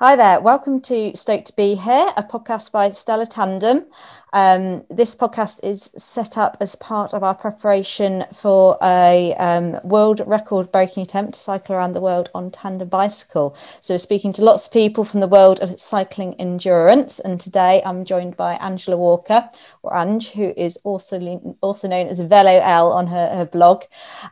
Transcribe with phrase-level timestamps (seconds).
[0.00, 3.84] Hi there, welcome to Stoked to Be Here, a podcast by Stella Tandem.
[4.32, 10.22] Um, this podcast is set up as part of our preparation for a um, world
[10.24, 13.56] record breaking attempt to cycle around the world on tandem bicycle.
[13.80, 17.18] So, we're speaking to lots of people from the world of cycling endurance.
[17.18, 19.48] And today I'm joined by Angela Walker,
[19.82, 21.18] or Ange, who is also,
[21.60, 23.82] also known as Velo L on her, her blog,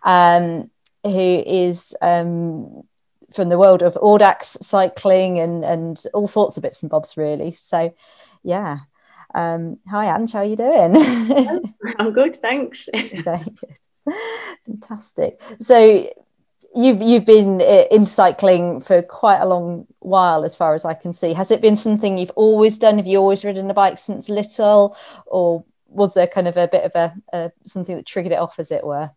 [0.04, 0.70] um,
[1.02, 2.84] who is um,
[3.36, 7.52] from the world of Audax cycling and and all sorts of bits and bobs really.
[7.52, 7.94] So
[8.42, 8.78] yeah.
[9.34, 10.96] Um, hi Ange, how are you doing?
[11.98, 12.88] I'm good, thanks.
[12.94, 14.14] Very good.
[14.64, 15.40] Fantastic.
[15.60, 16.10] So
[16.74, 20.94] you've you've been uh, in cycling for quite a long while as far as I
[20.94, 21.34] can see.
[21.34, 22.96] Has it been something you've always done?
[22.96, 24.96] Have you always ridden a bike since little
[25.26, 28.58] or was there kind of a bit of a, a something that triggered it off
[28.58, 29.10] as it were?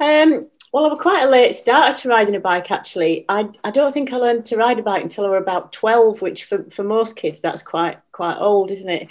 [0.00, 3.24] Um, well, I was quite a late starter to riding a bike, actually.
[3.28, 6.20] I, I don't think I learned to ride a bike until I was about 12,
[6.20, 9.08] which for, for most kids, that's quite quite old, isn't it?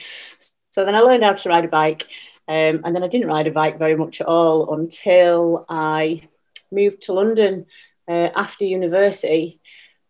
[0.72, 2.08] So then I learned how to ride a bike.
[2.48, 6.22] Um, and then I didn't ride a bike very much at all until I
[6.72, 7.66] moved to London
[8.08, 9.60] uh, after university.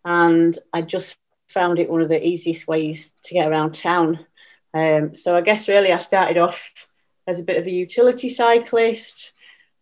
[0.06, 1.18] And I just
[1.50, 4.26] found it one of the easiest ways to get around town.
[4.74, 6.72] Um, so I guess really I started off
[7.26, 9.32] as a bit of a utility cyclist.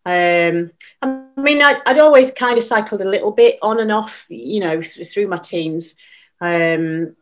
[0.05, 4.25] Um, I mean, I, would always kind of cycled a little bit on and off,
[4.29, 5.95] you know, th- through my teens,
[6.41, 7.15] um,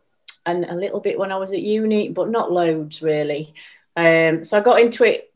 [0.46, 3.54] and a little bit when I was at uni, but not loads really.
[3.96, 5.32] Um, so I got into it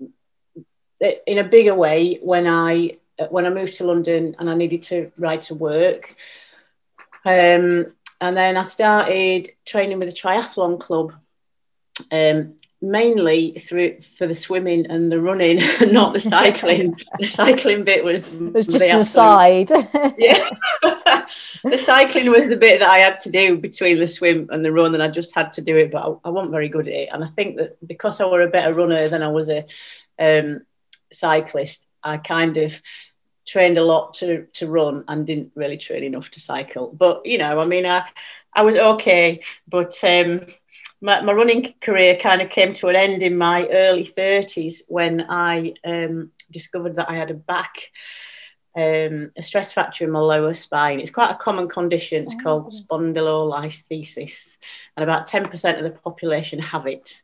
[0.99, 2.97] in a bigger way when I
[3.29, 6.15] when I moved to London and I needed to ride to work.
[7.25, 11.13] Um, and then I started training with a triathlon club.
[12.11, 15.57] Um, mainly through for the swimming and the running,
[15.91, 16.95] not the cycling.
[17.19, 19.69] the cycling bit was it was just the side.
[20.17, 20.49] yeah,
[21.63, 24.71] the cycling was the bit that I had to do between the swim and the
[24.71, 25.91] run, and I just had to do it.
[25.91, 28.41] But I, I wasn't very good at it, and I think that because I were
[28.41, 29.65] a better runner than I was a
[30.19, 30.61] um,
[31.11, 32.79] cyclist, I kind of
[33.47, 36.93] trained a lot to to run and didn't really train enough to cycle.
[36.93, 38.05] But you know, I mean, I
[38.53, 39.95] I was okay, but.
[40.03, 40.41] Um,
[41.01, 45.25] my, my running career kind of came to an end in my early 30s when
[45.29, 47.89] I um, discovered that I had a back,
[48.75, 50.99] um, a stress fracture in my lower spine.
[50.99, 52.23] It's quite a common condition.
[52.23, 52.43] It's oh.
[52.43, 54.57] called spondylolisthesis,
[54.95, 57.21] and about 10% of the population have it.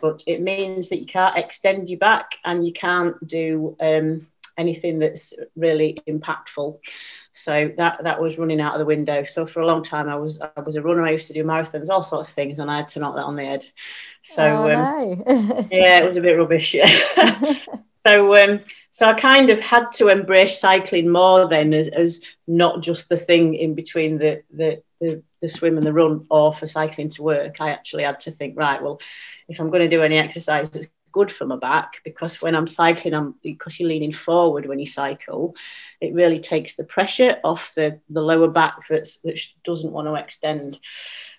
[0.00, 4.98] But it means that you can't extend your back and you can't do um, anything
[4.98, 6.78] that's really impactful.
[7.38, 9.24] So that that was running out of the window.
[9.24, 11.02] So for a long time, I was I was a runner.
[11.02, 13.24] I used to do marathons, all sorts of things, and I had to knock that
[13.24, 13.66] on the head.
[14.22, 15.66] So oh, um, no.
[15.70, 16.72] yeah, it was a bit rubbish.
[16.72, 16.88] Yeah.
[17.94, 18.60] so um,
[18.90, 23.18] so I kind of had to embrace cycling more then as, as not just the
[23.18, 27.22] thing in between the, the the the swim and the run, or for cycling to
[27.22, 27.56] work.
[27.60, 28.98] I actually had to think, right, well,
[29.46, 32.66] if I'm going to do any exercise that's good for my back because when I'm
[32.66, 35.56] cycling, I'm because you're leaning forward when you cycle,
[36.00, 40.14] it really takes the pressure off the, the lower back that's, that doesn't want to
[40.14, 40.78] extend.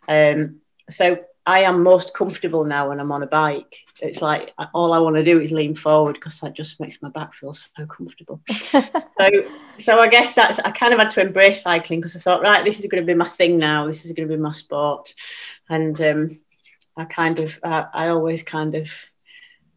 [0.08, 3.78] Um, so I am most comfortable now when I'm on a bike.
[4.02, 7.10] It's like all I want to do is lean forward because that just makes my
[7.10, 8.42] back feel so comfortable.
[8.50, 9.30] so,
[9.78, 12.66] so I guess that's I kind of had to embrace cycling because I thought, right,
[12.66, 13.88] this is going to be my thing now.
[13.88, 15.16] This is going to be my sport,
[15.70, 16.40] and um,
[16.98, 18.92] I kind of uh, I always kind of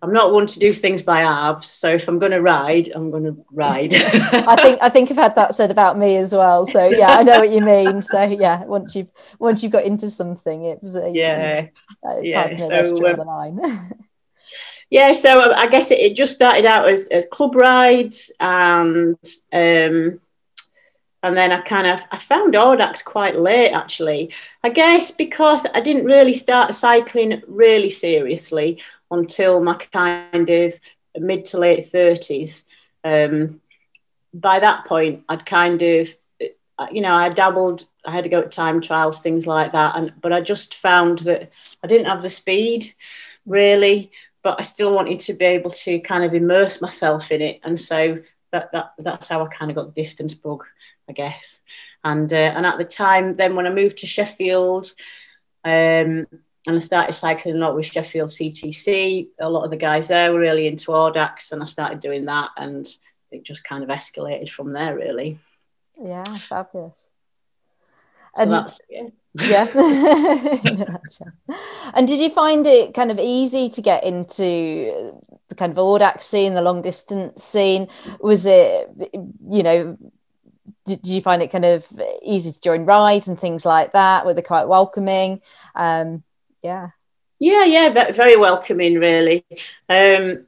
[0.03, 1.69] I'm not one to do things by halves.
[1.69, 3.94] So if I'm going to ride, I'm going to ride.
[3.94, 6.66] I think I think I've had that said about me as well.
[6.66, 8.00] So yeah, I know what you mean.
[8.00, 11.66] So yeah, once you've once you've got into something, it's uh, yeah,
[12.05, 12.43] it's yeah.
[12.43, 13.60] hard to know so, um, the line.
[14.91, 19.19] yeah, so I guess it, it, just started out as, as club rides and
[19.53, 20.21] um,
[21.22, 24.33] and then I kind of I found Audax quite late actually.
[24.65, 28.80] I guess because I didn't really start cycling really seriously
[29.10, 30.74] until my kind of
[31.18, 32.65] mid to late 30s.
[33.04, 33.60] Um,
[34.33, 36.09] by that point, I'd kind of,
[36.92, 39.97] you know, I dabbled, I had to go to time trials, things like that.
[39.97, 41.51] And, but I just found that
[41.83, 42.95] I didn't have the speed
[43.47, 44.12] really,
[44.42, 47.60] but I still wanted to be able to kind of immerse myself in it.
[47.65, 48.21] And so
[48.53, 50.65] that, that that's how I kind of got the distance bug,
[51.09, 51.60] I guess.
[52.04, 54.92] And, uh, and at the time, then when I moved to Sheffield,
[55.65, 56.27] um,
[56.66, 59.28] and I started cycling a lot with Sheffield CTC.
[59.41, 62.51] A lot of the guys there were really into Audax, and I started doing that,
[62.57, 62.86] and
[63.30, 65.39] it just kind of escalated from there, really.
[66.01, 66.98] Yeah, fabulous.
[68.36, 69.07] So and yeah.
[69.34, 69.66] yeah.
[71.95, 76.22] and did you find it kind of easy to get into the kind of Audax
[76.24, 77.89] scene, the long distance scene?
[78.21, 78.89] Was it,
[79.48, 79.98] you know,
[80.84, 81.86] did, you find it kind of
[82.22, 84.24] easy to join rides and things like that?
[84.24, 85.41] Were they quite welcoming?
[85.74, 86.22] Um,
[86.62, 86.89] yeah.
[87.39, 89.47] Yeah, yeah, very welcoming, really.
[89.89, 90.47] Um,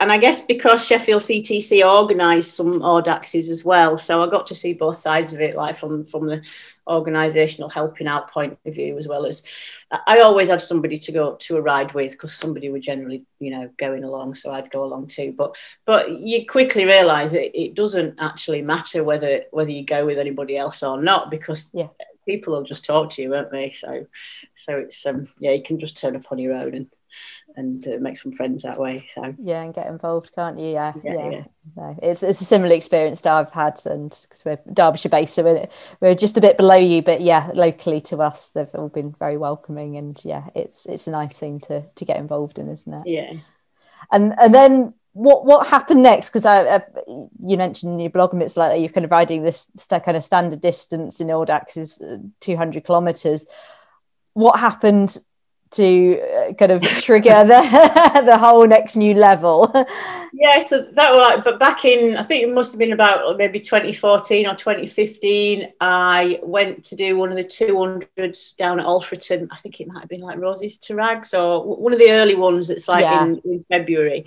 [0.00, 4.54] and I guess because Sheffield CTC organised some Audaxes as well, so I got to
[4.54, 6.42] see both sides of it, like from from the
[6.88, 9.42] organisational helping out point of view, as well as
[10.06, 13.50] I always had somebody to go to a ride with because somebody would generally, you
[13.50, 15.34] know, going along, so I'd go along too.
[15.36, 20.18] But but you quickly realise it, it doesn't actually matter whether whether you go with
[20.18, 21.88] anybody else or not because yeah.
[22.26, 23.70] People will just talk to you, won't they?
[23.70, 24.06] So
[24.56, 26.86] so it's um yeah, you can just turn up on your own and
[27.56, 29.06] and uh, make some friends that way.
[29.14, 30.68] So yeah, and get involved, can't you?
[30.68, 31.14] Yeah, yeah.
[31.14, 31.30] yeah.
[31.30, 31.44] yeah.
[31.76, 35.42] No, it's it's a similar experience that I've had, and because we're Derbyshire based, so
[35.42, 35.68] we're,
[36.00, 39.36] we're just a bit below you, but yeah, locally to us, they've all been very
[39.36, 43.06] welcoming, and yeah, it's it's a nice thing to to get involved in, isn't it?
[43.06, 43.32] Yeah.
[44.10, 46.30] And and then what what happened next?
[46.30, 46.82] Because I, I,
[47.44, 50.24] you mentioned in your blog, and it's like you're kind of riding this kind of
[50.24, 53.46] standard distance in Audax is uh, 200 kilometers.
[54.32, 55.18] What happened
[55.72, 59.70] to uh, kind of trigger the the whole next new level.
[60.32, 63.36] yeah, so that was like, but back in I think it must have been about
[63.36, 65.72] maybe 2014 or 2015.
[65.80, 69.48] I went to do one of the 200s down at Alfreton.
[69.50, 72.34] I think it might have been like Roses to Rags or one of the early
[72.34, 73.24] ones that's like yeah.
[73.24, 74.26] in, in February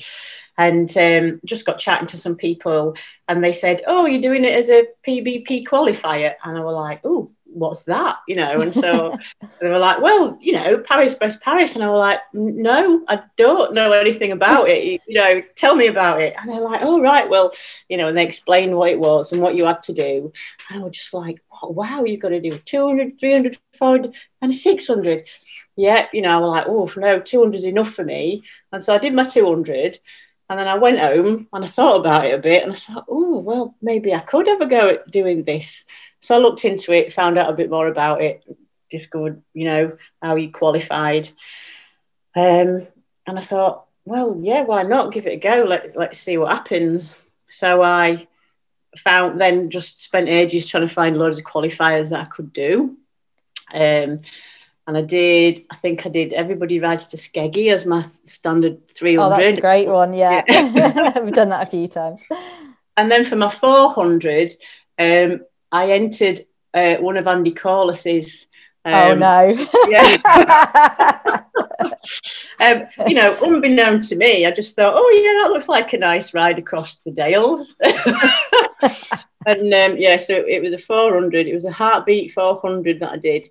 [0.58, 2.96] and um, just got chatting to some people
[3.28, 7.02] and they said oh you're doing it as a pbp qualifier and i was like
[7.04, 8.18] oh what's that?
[8.28, 9.18] You know and so
[9.62, 11.76] they were like well you know paris Brest paris.
[11.76, 15.88] And i was like no i don't know anything about it you, know tell me
[15.88, 16.36] about it.
[16.38, 17.54] And they're like oh right well
[17.90, 20.32] you know and they explained what it was and what you had to do.
[20.70, 24.54] And i was just like oh, wow you've got to do 200 300 400 and
[24.54, 25.26] 600
[25.76, 28.44] yeah you know i was like oh no 200 is enough for me.
[28.72, 30.00] And so i did my 200
[30.50, 33.06] and then I went home and I thought about it a bit and I thought,
[33.10, 35.86] oh, well, maybe I could have a go at doing this.
[36.26, 38.44] So I looked into it, found out a bit more about it,
[38.90, 41.30] discovered, you know, how you qualified.
[42.36, 42.88] Um,
[43.28, 45.66] and I thought, well, yeah, why not give it a go?
[45.68, 47.14] Let, let's see what happens.
[47.48, 48.28] So I
[48.98, 52.98] found then just spent ages trying to find loads of qualifiers that I could do.
[53.72, 54.22] Um,
[54.88, 59.26] and I did, I think I did Everybody Rides to Skeggy as my standard 300.
[59.26, 60.14] Oh, that's a great one.
[60.14, 60.44] Yeah.
[60.48, 61.14] yeah.
[61.16, 62.26] I've done that a few times.
[62.98, 64.56] And then for my 400,
[64.98, 65.42] um,
[65.76, 68.48] I entered uh, one of Andy Corless's.
[68.86, 69.68] Oh, um, oh no!
[69.90, 71.42] yeah.
[72.62, 75.98] um, you know, unbeknown to me, I just thought, oh yeah, that looks like a
[75.98, 77.76] nice ride across the Dales.
[79.46, 81.46] and um, yeah, so it was a 400.
[81.46, 83.50] It was a heartbeat 400 that I did,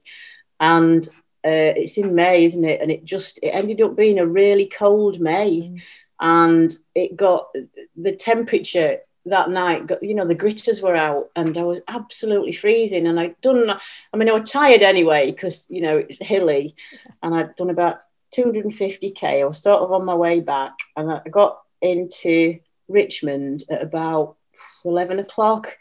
[0.61, 1.07] and
[1.45, 2.81] uh, it's in May, isn't it?
[2.81, 5.83] And it just it ended up being a really cold May, mm.
[6.21, 7.55] and it got
[7.97, 13.07] the temperature that night, you know, the gritters were out and I was absolutely freezing.
[13.07, 16.77] And I'd done, I mean, I was tired anyway because, you know, it's hilly
[17.23, 18.03] and I'd done about
[18.37, 19.23] 250k.
[19.41, 24.37] I was sort of on my way back and I got into Richmond at about
[24.85, 25.79] 11 o'clock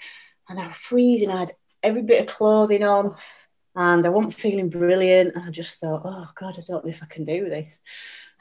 [0.48, 1.30] and I was freezing.
[1.30, 3.16] I had every bit of clothing on
[3.76, 5.36] and I wasn't feeling brilliant.
[5.36, 7.80] And I just thought, oh God, I don't know if I can do this.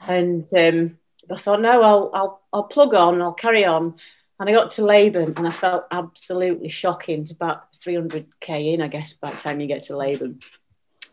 [0.07, 0.97] And um,
[1.29, 3.95] I thought, no, I'll, I'll, I'll plug on, I'll carry on.
[4.39, 7.29] And I got to Leyburn and I felt absolutely shocking.
[7.31, 10.41] about 300k in, I guess, by the time you get to Leyburn.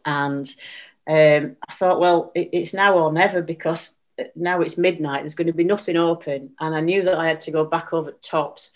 [0.05, 0.49] And
[1.07, 3.97] um, I thought, well, it, it's now or never because
[4.35, 5.23] now it's midnight.
[5.23, 6.50] There's going to be nothing open.
[6.61, 8.73] And I knew that I had to go back over tops.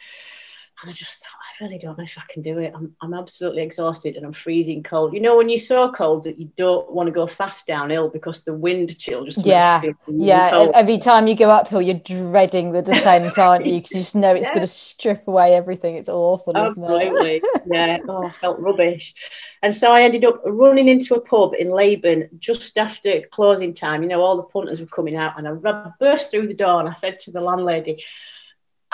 [0.84, 2.70] And I just thought, I really don't know if I can do it.
[2.74, 5.14] I'm, I'm absolutely exhausted and I'm freezing cold.
[5.14, 8.44] You know, when you're so cold that you don't want to go fast downhill because
[8.44, 10.50] the wind chill just yeah, yeah.
[10.50, 10.72] Cold.
[10.74, 13.80] Every time you go uphill, you're dreading the descent, aren't you?
[13.80, 14.54] Because you just know it's yeah.
[14.56, 15.96] going to strip away everything.
[15.96, 17.42] It's awful, isn't it?
[17.72, 18.00] yeah.
[18.06, 19.14] Oh, I felt rubbish.
[19.62, 24.02] And so I ended up running into a pub in Leyburn just after closing time.
[24.02, 26.90] You know, all the punters were coming out, and I burst through the door and
[26.90, 28.04] I said to the landlady,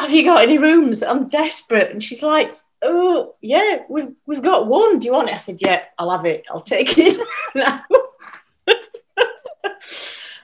[0.00, 1.02] have you got any rooms?
[1.02, 1.90] I'm desperate.
[1.90, 4.98] And she's like, oh, yeah, we've, we've got one.
[4.98, 5.34] Do you want it?
[5.34, 6.44] I said, yeah, I'll have it.
[6.50, 7.20] I'll take it
[7.54, 7.84] now.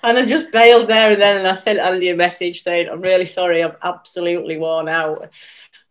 [0.02, 3.02] and I just bailed there and then, and I sent Andy a message saying, I'm
[3.02, 5.30] really sorry, I'm absolutely worn out.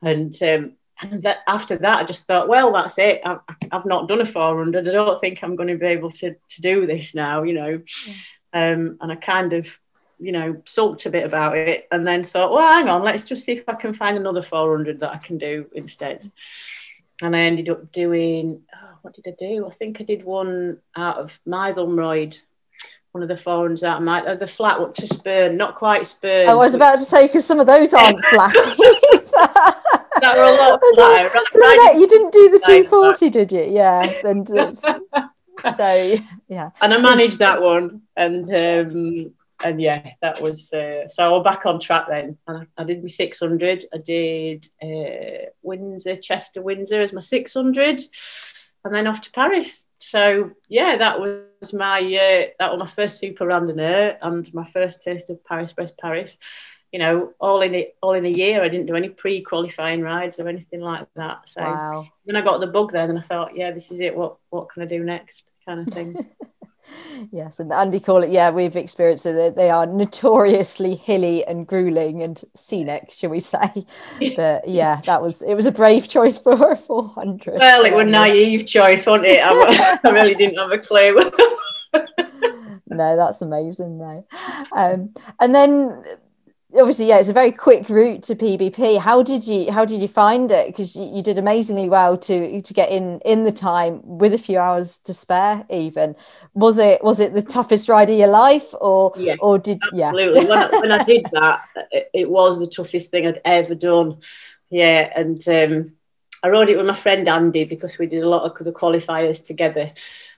[0.01, 3.21] And, um, and that, after that, I just thought, well, that's it.
[3.25, 3.39] I've,
[3.71, 4.87] I've not done a 400.
[4.87, 7.81] I don't think I'm going to be able to, to do this now, you know.
[8.07, 8.13] Yeah.
[8.53, 9.67] Um, and I kind of
[10.19, 13.45] you know, sulked a bit about it and then thought, well, hang on, let's just
[13.45, 16.31] see if I can find another 400 that I can do instead.
[17.21, 19.67] And I ended up doing, oh, what did I do?
[19.67, 22.39] I think I did one out of Mytholmroyd,
[23.11, 26.05] one of the 400s out of my, uh, the flat one to Spurn, not quite
[26.05, 26.49] Spurn.
[26.49, 28.53] I was about to say, because some of those aren't flat
[30.21, 30.81] that were a lot
[31.53, 31.99] flatter.
[31.99, 33.63] you didn't do the 240, did you?
[33.63, 34.11] Yeah.
[34.23, 34.47] And
[35.75, 36.15] so
[36.47, 36.69] yeah.
[36.81, 39.33] And I managed that one, and um,
[39.65, 42.85] and yeah, that was uh, so I was back on track then, and I, I
[42.85, 43.85] did my 600.
[43.93, 48.01] I did uh, Windsor, Chester, Windsor as my 600,
[48.85, 49.83] and then off to Paris.
[49.99, 55.01] So yeah, that was my uh, that was my first super randonneur and my first
[55.01, 56.37] taste of Paris Brest Paris
[56.95, 58.63] you know, all in it, all in a year.
[58.63, 61.41] I didn't do any pre-qualifying rides or anything like that.
[61.49, 62.05] So wow.
[62.23, 64.15] when I got the bug then, and I thought, yeah, this is it.
[64.15, 65.43] What what can I do next?
[65.65, 66.15] Kind of thing.
[67.31, 68.31] yes, and Andy Corless.
[68.31, 69.55] Yeah, we've experienced it.
[69.55, 73.85] They are notoriously hilly and grueling and scenic, shall we say?
[74.35, 75.53] But yeah, that was it.
[75.55, 77.55] Was a brave choice for a four hundred.
[77.59, 79.41] Well, it was a naive choice, wasn't it?
[79.43, 81.15] I, I really didn't have a clue.
[82.87, 84.25] no, that's amazing, though.
[84.75, 86.03] Um, and then
[86.77, 90.07] obviously yeah it's a very quick route to pbp how did you how did you
[90.07, 90.67] find it?
[90.67, 94.37] Because you, you, did amazingly well to to get in in the time with a
[94.37, 96.15] few hours to spare even.
[96.53, 100.41] Was it was it the toughest ride of your life or yes, or did absolutely.
[100.41, 100.49] Yeah.
[100.49, 104.19] when, I, when i did that it, it, was the toughest thing i'd ever done.
[104.69, 105.93] Yeah and um,
[106.43, 109.45] i rode it with my friend andy because we did a lot of the qualifiers
[109.45, 109.91] together.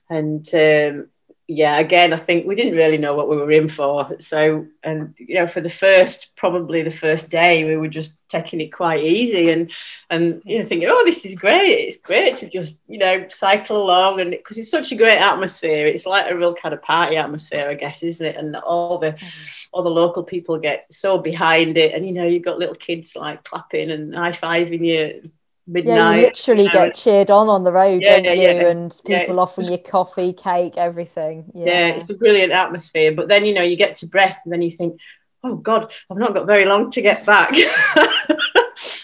[0.09, 1.09] And um,
[1.49, 4.17] yeah, again, I think we didn't really know what we were in for.
[4.19, 8.59] So, and you know, for the first, probably the first day, we were just taking
[8.59, 9.71] it quite easy and
[10.09, 11.87] and you know thinking, oh, this is great.
[11.87, 15.87] It's great to just you know cycle along and because it's such a great atmosphere.
[15.87, 18.35] It's like a real kind of party atmosphere, I guess, isn't it?
[18.35, 19.27] And all the mm-hmm.
[19.71, 23.15] all the local people get so behind it, and you know, you've got little kids
[23.15, 25.31] like clapping and high fiving you
[25.67, 25.95] midnight.
[25.95, 28.41] Yeah, you literally you know, get cheered on on the road, yeah, don't you?
[28.41, 28.69] Yeah.
[28.69, 31.51] And people yeah, offering you coffee, cake, everything.
[31.53, 31.65] Yeah.
[31.65, 33.13] yeah, it's a brilliant atmosphere.
[33.13, 34.99] But then you know you get to Brest, and then you think,
[35.43, 37.51] oh God, I've not got very long to get back.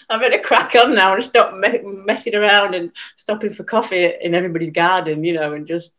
[0.09, 4.35] I better crack on now and stop me- messing around and stopping for coffee in
[4.35, 5.91] everybody's garden, you know, and just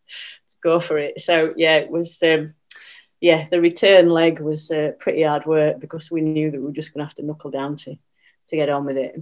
[0.63, 1.21] go for it.
[1.21, 2.23] So yeah, it was.
[2.23, 2.55] Um,
[3.21, 6.73] yeah, the return leg was uh, pretty hard work because we knew that we were
[6.73, 7.97] just going to have to knuckle down to
[8.49, 9.19] to get on with it.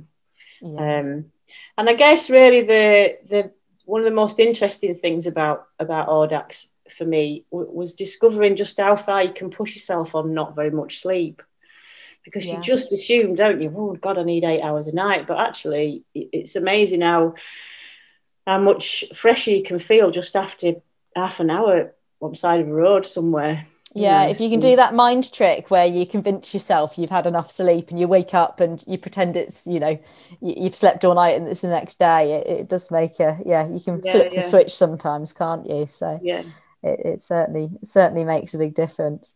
[0.61, 0.99] Yeah.
[0.99, 1.32] Um,
[1.77, 3.51] and I guess really the the
[3.85, 8.79] one of the most interesting things about about Audax for me w- was discovering just
[8.79, 11.43] how far you can push yourself on not very much sleep.
[12.25, 12.57] Because yeah.
[12.57, 13.73] you just assume, don't you?
[13.77, 15.27] Oh God, I need eight hours a night.
[15.27, 17.35] But actually, it's amazing how
[18.47, 20.75] how much fresher you can feel just after
[21.17, 24.77] half an hour on the side of a road somewhere yeah, if you can do
[24.77, 28.61] that mind trick where you convince yourself you've had enough sleep and you wake up
[28.61, 29.99] and you pretend it's, you know,
[30.41, 33.69] you've slept all night and it's the next day, it, it does make a, yeah,
[33.69, 34.41] you can yeah, flip yeah.
[34.41, 35.87] the switch sometimes, can't you?
[35.87, 36.43] So yeah,
[36.83, 39.35] it, it certainly, certainly makes a big difference.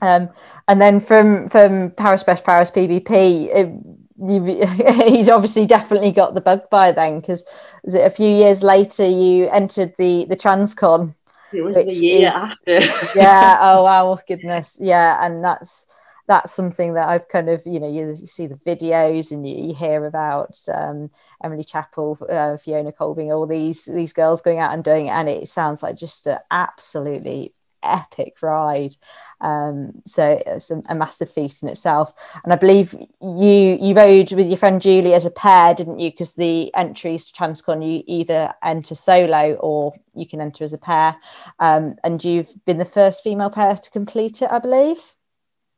[0.00, 0.30] Um,
[0.66, 3.68] and then from from Paris Brest Paris PBP, it,
[4.16, 7.44] you, would obviously definitely got the bug by then because
[7.82, 11.14] was it a few years later you entered the the Transcon
[11.54, 12.80] it was the year is, after.
[13.16, 13.58] yeah.
[13.60, 14.78] Oh wow, goodness.
[14.80, 15.86] Yeah, and that's
[16.26, 19.68] that's something that I've kind of, you know, you, you see the videos and you,
[19.68, 21.10] you hear about um,
[21.42, 25.28] Emily Chappell, uh, Fiona Kolbinger, all these these girls going out and doing it, and
[25.28, 28.96] it sounds like just an absolutely epic ride.
[29.40, 32.12] Um, so it's a, a, massive feat in itself.
[32.42, 36.10] And I believe you you rode with your friend Julie as a pair, didn't you?
[36.10, 40.78] Because the entries to Transcon you either enter solo or you can enter as a
[40.78, 41.16] pair.
[41.58, 44.98] Um, and you've been the first female pair to complete it, I believe.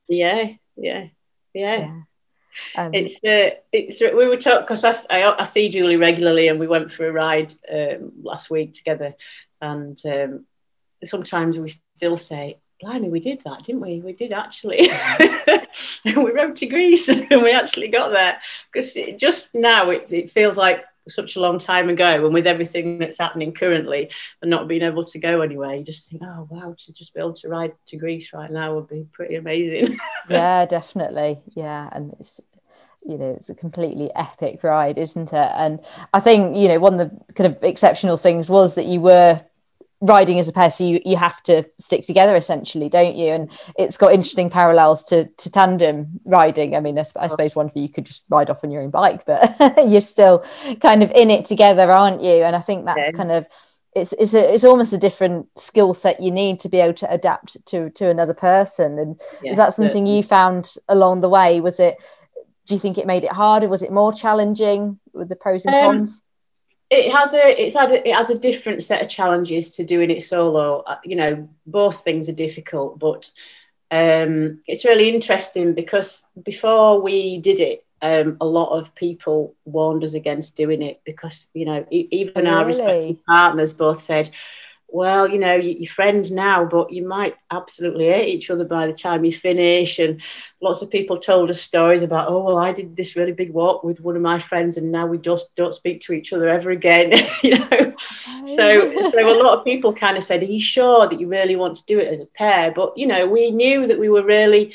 [0.08, 1.08] Yeah, yeah,
[1.54, 1.78] yeah.
[1.78, 2.00] yeah.
[2.74, 6.58] Um, it's uh, it's we were talking because I, I, I, see Julie regularly and
[6.58, 9.14] we went for a ride um, last week together
[9.60, 10.46] and um,
[11.06, 14.00] sometimes we still say, blimey, we did that, didn't we?
[14.00, 14.88] We did actually.
[16.04, 18.38] we rode to Greece and we actually got there.
[18.72, 22.24] Because just now it, it, feels like such a long time ago.
[22.24, 24.10] And with everything that's happening currently
[24.42, 27.20] and not being able to go anywhere, you just think, oh, wow, to just be
[27.20, 29.98] able to ride to Greece right now would be pretty amazing.
[30.28, 31.40] yeah, definitely.
[31.54, 31.88] Yeah.
[31.92, 32.40] And it's,
[33.04, 35.78] you know it's a completely epic ride isn't it and
[36.12, 39.40] i think you know one of the kind of exceptional things was that you were
[40.06, 43.32] riding as a pair so you, you have to stick together essentially don't you?
[43.32, 46.76] And it's got interesting parallels to, to tandem riding.
[46.76, 48.90] I mean I, I suppose one of you could just ride off on your own
[48.90, 49.54] bike but
[49.88, 50.44] you're still
[50.80, 52.42] kind of in it together aren't you?
[52.42, 53.46] And i think that's kind of
[53.96, 57.10] it's it's, a, it's almost a different skill set you need to be able to
[57.10, 58.98] adapt to to another person.
[58.98, 61.60] And yeah, is that something you found along the way?
[61.60, 61.96] Was it
[62.66, 63.68] do you think it made it harder?
[63.68, 66.22] Was it more challenging with the pros and um, cons
[66.90, 70.10] it has a it's had a, it has a different set of challenges to doing
[70.10, 70.80] it solo.
[70.80, 73.30] Uh, you know both things are difficult but
[73.90, 80.04] um, it's really interesting because before we did it um, a lot of people warned
[80.04, 84.30] us against doing it because you know even our respective partners both said
[84.88, 88.92] well, you know, you're friends now, but you might absolutely hate each other by the
[88.92, 89.98] time you finish.
[89.98, 90.22] And
[90.62, 93.82] lots of people told us stories about, oh, well, I did this really big walk
[93.82, 96.70] with one of my friends, and now we just don't speak to each other ever
[96.70, 97.12] again.
[97.42, 97.94] you know,
[98.46, 101.56] so so a lot of people kind of said, are you sure that you really
[101.56, 102.72] want to do it as a pair?
[102.72, 104.74] But you know, we knew that we were really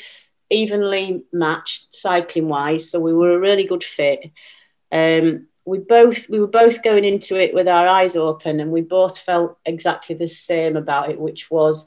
[0.50, 4.30] evenly matched cycling wise, so we were a really good fit.
[4.92, 8.80] Um, we both we were both going into it with our eyes open and we
[8.80, 11.86] both felt exactly the same about it which was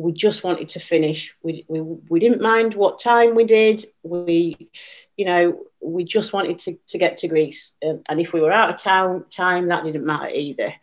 [0.00, 1.34] we just wanted to finish.
[1.42, 3.84] We, we, we didn't mind what time we did.
[4.02, 4.70] We
[5.16, 7.74] you know we just wanted to, to get to greece.
[7.86, 10.74] Um, and if we were out of town time that didn't matter either.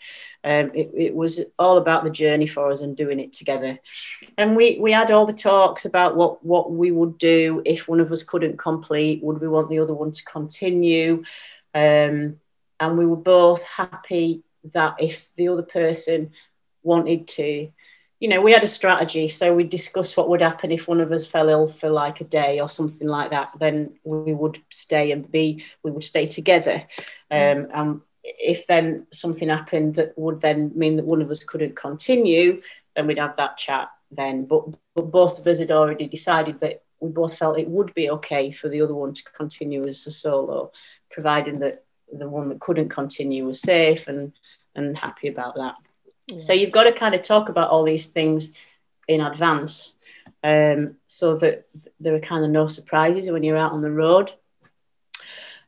[0.43, 3.79] Um, it, it was all about the journey for us and doing it together.
[4.37, 7.99] And we we had all the talks about what what we would do if one
[7.99, 9.23] of us couldn't complete.
[9.23, 11.23] Would we want the other one to continue
[11.77, 12.39] um,
[12.79, 14.43] and we were both happy
[14.73, 16.31] that if the other person
[16.81, 17.69] wanted to,
[18.19, 19.27] you know, we had a strategy.
[19.27, 22.23] So we discussed what would happen if one of us fell ill for like a
[22.23, 23.51] day or something like that.
[23.59, 26.83] Then we would stay and be, we would stay together.
[27.29, 31.75] Um, and if then something happened that would then mean that one of us couldn't
[31.75, 32.63] continue,
[32.95, 34.45] then we'd have that chat then.
[34.45, 34.65] But,
[34.95, 38.51] but both of us had already decided that we both felt it would be okay
[38.51, 40.71] for the other one to continue as a solo
[41.09, 44.33] providing that the one that couldn't continue was safe and
[44.75, 45.75] and happy about that.
[46.27, 46.39] Yeah.
[46.39, 48.53] So you've got to kind of talk about all these things
[49.07, 49.95] in advance,
[50.43, 51.67] um, so that
[51.99, 54.31] there are kind of no surprises when you're out on the road.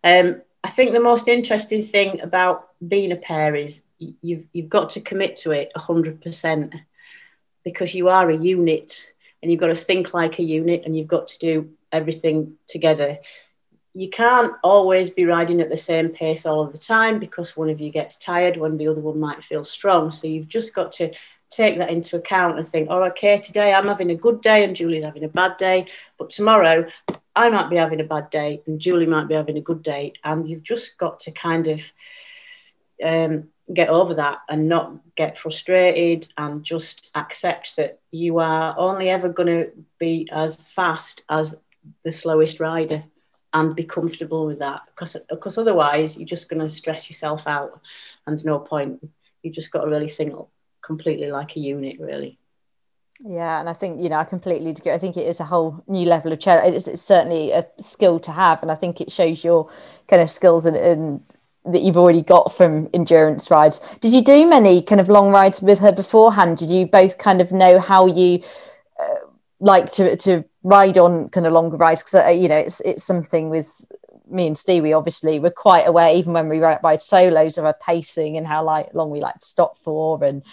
[0.04, 4.92] Um, I think the most interesting thing about being a pair is you've you've got
[4.92, 6.76] to commit to it hundred percent
[7.64, 11.08] because you are a unit and you've got to think like a unit and you've
[11.08, 13.20] got to do everything together
[13.94, 17.70] you can't always be riding at the same pace all of the time because one
[17.70, 20.12] of you gets tired when the other one might feel strong.
[20.12, 21.12] So you've just got to
[21.50, 24.76] take that into account and think, oh, okay, today I'm having a good day and
[24.76, 25.88] Julie's having a bad day,
[26.20, 26.88] but tomorrow
[27.36, 30.14] I might be having a bad day and Julie might be having a good day.
[30.24, 31.82] And you've just got to kind of
[33.04, 39.10] um, get over that and not get frustrated and just accept that you are only
[39.10, 41.60] ever going to be as fast as
[42.04, 43.04] the slowest rider
[43.54, 47.82] and be comfortable with that because because otherwise you're just going to stress yourself out
[48.26, 49.00] and there's no point.
[49.44, 50.34] You just got to really think
[50.82, 52.38] completely like a unit really.
[53.22, 54.94] Yeah and i think you know i completely agree.
[54.94, 56.76] I think it is a whole new level of challenge.
[56.76, 59.70] It's, it's certainly a skill to have and i think it shows your
[60.08, 61.22] kind of skills and, and
[61.66, 63.80] that you've already got from endurance rides.
[64.00, 66.58] Did you do many kind of long rides with her beforehand?
[66.58, 68.42] Did you both kind of know how you
[69.00, 69.16] uh,
[69.60, 73.04] like to to ride on kind of longer rides because uh, you know it's it's
[73.04, 73.86] something with
[74.30, 77.74] me and Stewie obviously we're quite aware even when we ride, ride solos of our
[77.74, 80.44] pacing and how like long we like to stop for and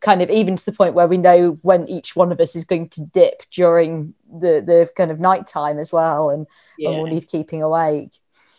[0.00, 2.64] kind of even to the point where we know when each one of us is
[2.64, 6.46] going to dip during the the kind of night time as well and,
[6.78, 6.90] yeah.
[6.90, 8.12] and we'll need keeping awake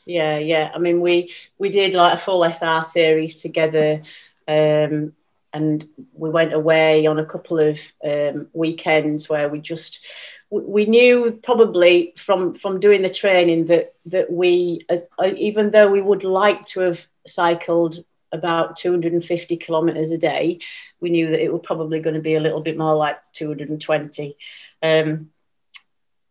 [0.05, 4.01] yeah yeah I mean we we did like a full SR series together
[4.47, 5.13] um
[5.53, 10.05] and we went away on a couple of um, weekends where we just
[10.49, 14.97] we knew probably from from doing the training that that we uh,
[15.35, 20.59] even though we would like to have cycled about 250 kilometers a day
[20.99, 24.37] we knew that it was probably going to be a little bit more like 220
[24.83, 25.29] um,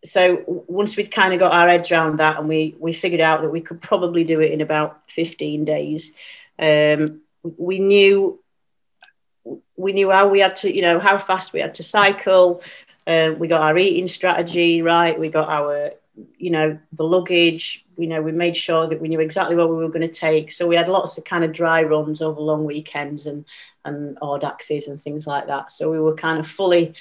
[0.05, 3.43] so once we'd kind of got our heads around that and we we figured out
[3.43, 6.13] that we could probably do it in about 15 days
[6.59, 8.41] um, we knew
[9.77, 12.63] we knew how we had to, you know, how fast we had to cycle.
[13.07, 15.19] Uh, we got our eating strategy right.
[15.19, 15.93] We got our,
[16.39, 17.85] you know, the luggage.
[17.97, 20.51] You know, we made sure that we knew exactly what we were going to take.
[20.51, 23.45] So we had lots of kind of dry runs over long weekends and
[23.85, 25.71] and Audaxes and things like that.
[25.71, 26.95] So we were kind of fully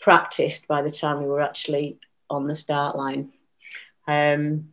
[0.00, 1.98] practiced by the time we were actually
[2.30, 3.32] on the start line.
[4.08, 4.70] Um,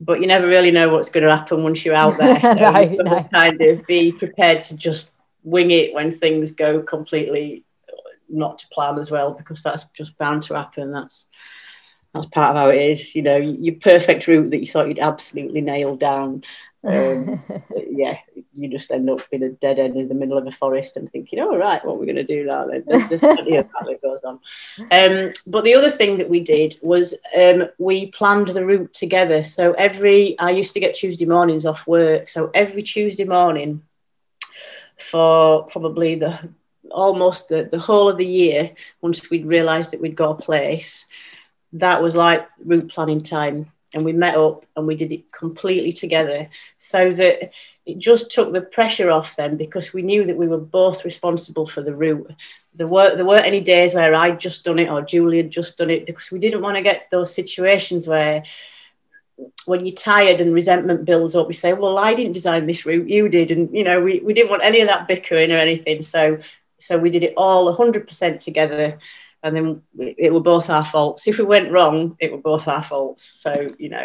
[0.00, 2.40] but you never really know what's going to happen once you're out there.
[2.40, 3.22] So no, no.
[3.24, 5.12] Kind of be prepared to just
[5.44, 7.64] wing it when things go completely
[8.28, 10.92] not to plan as well because that's just bound to happen.
[10.92, 11.26] That's
[12.14, 14.98] that's part of how it is you know your perfect route that you thought you'd
[14.98, 16.42] absolutely nail down
[16.84, 17.42] um,
[17.90, 18.16] yeah
[18.56, 21.10] you just end up in a dead end in the middle of a forest and
[21.12, 22.84] thinking oh right what are we going to do now then?
[22.86, 24.40] There's, there's plenty of that that goes on.
[24.90, 29.44] Um, but the other thing that we did was um, we planned the route together.
[29.44, 32.28] So every i used to get tuesday mornings off work.
[32.28, 33.82] So every tuesday morning
[34.98, 36.48] for probably the
[36.90, 41.06] almost the, the whole of the year once we'd realised that we'd got a place.
[41.72, 43.70] That was like route planning time.
[43.94, 47.50] and we met up and we did it completely together so that
[47.86, 51.66] it just took the pressure off them because we knew that we were both responsible
[51.66, 52.30] for the route.
[52.74, 55.78] There weren't, there weren't any days where I'd just done it or Julie had just
[55.78, 58.42] done it because we didn't want to get those situations where
[59.66, 63.08] when you're tired and resentment builds up, we say, well, I didn't design this route,
[63.08, 63.50] you did.
[63.50, 66.02] And, you know, we, we didn't want any of that bickering or anything.
[66.02, 66.38] So,
[66.78, 68.98] so we did it all 100% together.
[69.42, 71.28] And then it were both our faults.
[71.28, 73.22] If we went wrong, it were both our faults.
[73.24, 74.04] So, you know,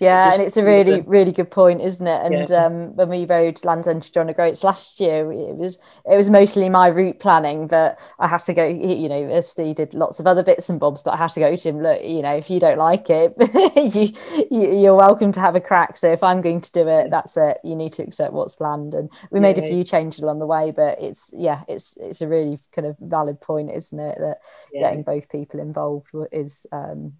[0.00, 2.24] yeah, and it's a really, really good point, isn't it?
[2.24, 2.64] And yeah.
[2.64, 5.76] um, when we rode Land's End to John O'Groats last year, it was
[6.10, 8.64] it was mostly my route planning, but I had to go.
[8.64, 11.54] You know, Steve did lots of other bits and bobs, but I had to go
[11.54, 11.82] to him.
[11.82, 13.34] Look, you know, if you don't like it,
[14.50, 15.98] you, you are welcome to have a crack.
[15.98, 17.58] So if I'm going to do it, that's it.
[17.62, 18.94] You need to accept what's planned.
[18.94, 19.64] And we made yeah.
[19.64, 22.96] a few changes along the way, but it's yeah, it's it's a really kind of
[23.00, 24.16] valid point, isn't it?
[24.18, 24.38] That
[24.72, 24.80] yeah.
[24.80, 26.64] getting both people involved is.
[26.72, 27.12] Um,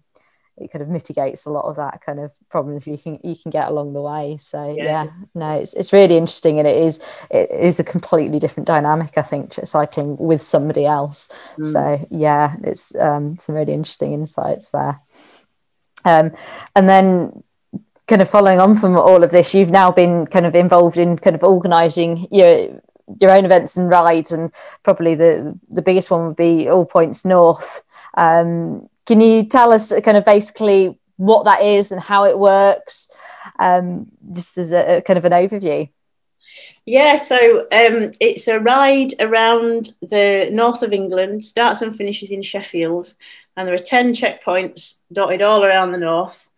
[0.61, 3.51] it kind of mitigates a lot of that kind of problems you can you can
[3.51, 4.37] get along the way.
[4.39, 8.39] So yeah, yeah no it's, it's really interesting and it is it is a completely
[8.39, 11.29] different dynamic i think to cycling with somebody else.
[11.57, 11.71] Mm.
[11.71, 14.99] so yeah it's um, some really interesting insights there.
[16.03, 16.31] Um,
[16.75, 17.43] and then
[18.07, 21.17] kind of following on from all of this you've now been kind of involved in
[21.17, 22.81] kind of organizing your
[23.19, 27.25] your own events and rides and probably the the biggest one would be all points
[27.25, 27.83] north.
[28.15, 33.09] Um, can you tell us kind of basically what that is and how it works,
[33.59, 35.89] um, just as a, a, kind of an overview?
[36.85, 42.41] Yeah, so um, it's a ride around the north of England, starts and finishes in
[42.41, 43.13] Sheffield,
[43.55, 46.49] and there are 10 checkpoints dotted all around the north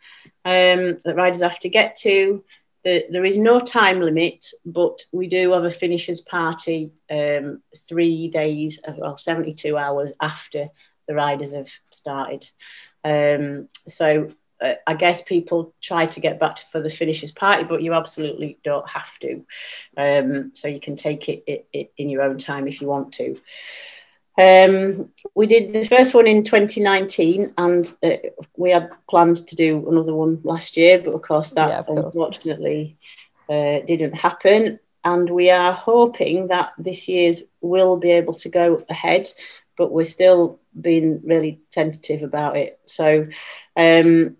[0.45, 2.43] um, that riders have to get to.
[2.83, 8.29] The, there is no time limit, but we do have a finishers party um, three
[8.29, 10.69] days, well, 72 hours after
[11.07, 12.47] the riders have started.
[13.03, 17.63] Um, so uh, I guess people try to get back to, for the finishers party,
[17.63, 19.45] but you absolutely don't have to.
[19.97, 23.13] Um, so you can take it, it, it, in your own time if you want
[23.13, 23.39] to.
[24.35, 28.09] Um, we did the first one in 2019, and uh,
[28.57, 31.85] we had plans to do another one last year, but of course that yeah, of
[31.85, 32.05] course.
[32.05, 32.97] unfortunately
[33.49, 34.79] uh, didn't happen.
[35.05, 39.29] And we are hoping that this year's will be able to go ahead
[39.77, 42.79] but we're still being really tentative about it.
[42.85, 43.27] So,
[43.75, 44.37] um,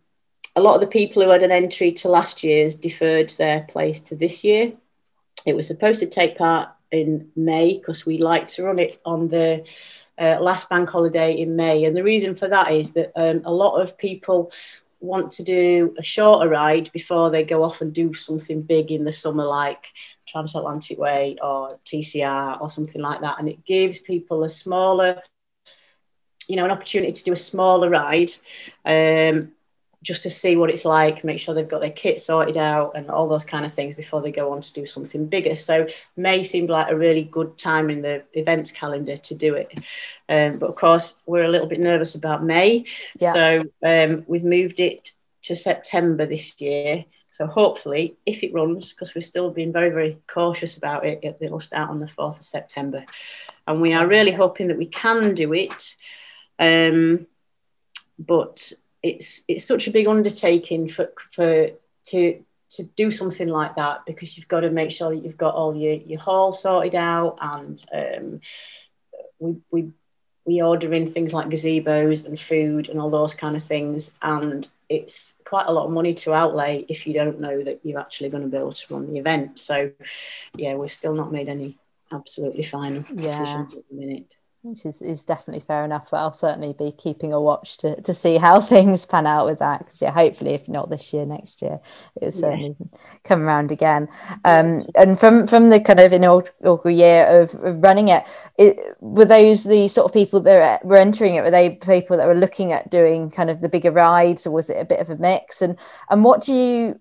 [0.56, 4.02] a lot of the people who had an entry to last year's deferred their place
[4.02, 4.74] to this year.
[5.46, 9.28] It was supposed to take part in May because we like to run it on
[9.28, 9.66] the
[10.20, 11.86] uh, last bank holiday in May.
[11.86, 14.52] And the reason for that is that um, a lot of people
[15.04, 19.04] want to do a shorter ride before they go off and do something big in
[19.04, 19.86] the summer, like
[20.28, 23.38] Transatlantic Way or TCR or something like that.
[23.40, 25.22] And it gives people a smaller,
[26.48, 28.32] you know, an opportunity to do a smaller ride
[28.86, 29.53] um,
[30.04, 33.10] just to see what it's like, make sure they've got their kit sorted out and
[33.10, 35.56] all those kind of things before they go on to do something bigger.
[35.56, 39.72] So May seemed like a really good time in the events calendar to do it.
[40.30, 42.86] Um, but of course, we're a little bit nervous about May.
[43.20, 43.34] Yeah.
[43.34, 45.14] So um, we've moved it
[45.44, 50.20] to September this year so hopefully, if it runs, because we're still being very, very
[50.28, 53.06] cautious about it, it will start on the 4th of September.
[53.66, 55.96] And we are really hoping that we can do it.
[56.60, 57.26] Um,
[58.20, 58.72] but
[59.04, 61.70] it's it's such a big undertaking for, for
[62.06, 65.54] to to do something like that because you've got to make sure that you've got
[65.54, 68.42] all your, your hall sorted out and um,
[69.38, 69.92] we, we
[70.46, 74.70] we order in things like gazebos and food and all those kind of things and
[74.90, 78.30] it's quite a lot of money to outlay if you don't know that you're actually
[78.30, 79.60] going to be able to run the event.
[79.60, 79.92] So
[80.56, 81.78] yeah we've still not made any
[82.12, 86.10] absolutely final decisions at the minute which is, is definitely fair enough.
[86.10, 89.60] But I'll certainly be keeping a watch to, to see how things pan out with
[89.60, 89.80] that.
[89.80, 91.80] Because yeah, hopefully, if not this year, next year,
[92.16, 92.98] it'll certainly yeah.
[93.24, 94.08] come around again.
[94.46, 98.24] Um, and from from the kind of inaugural year of, of running it,
[98.58, 101.42] it, were those the sort of people that were entering it?
[101.42, 104.70] Were they people that were looking at doing kind of the bigger rides, or was
[104.70, 105.62] it a bit of a mix?
[105.62, 105.78] And
[106.10, 107.00] and what do you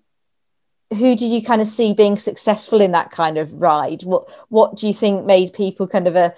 [0.93, 4.03] who did you kind of see being successful in that kind of ride?
[4.03, 6.33] What what do you think made people kind of a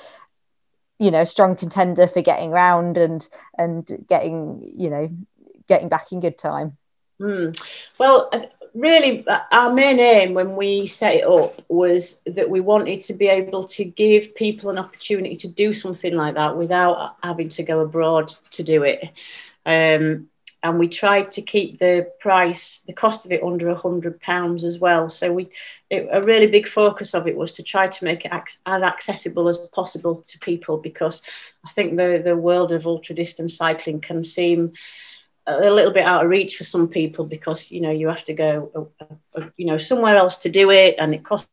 [0.99, 3.27] you know strong contender for getting round and
[3.58, 5.10] and getting you know
[5.67, 6.77] getting back in good time
[7.19, 7.60] mm.
[7.97, 8.31] well
[8.73, 13.27] really our main aim when we set it up was that we wanted to be
[13.27, 17.79] able to give people an opportunity to do something like that without having to go
[17.79, 19.10] abroad to do it
[19.65, 20.27] um,
[20.65, 24.63] and we tried to keep the price, the cost of it under a hundred pounds
[24.63, 25.10] as well.
[25.10, 25.51] So we,
[25.89, 28.84] it, a really big focus of it was to try to make it ac- as
[28.84, 31.21] accessible as possible to people because
[31.65, 34.74] I think the the world of ultra distance cycling can seem
[35.48, 38.34] a little bit out of reach for some people because you know you have to
[38.34, 41.50] go uh, uh, you know somewhere else to do it and it costs